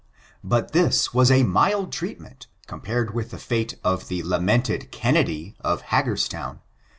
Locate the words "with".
3.13-3.29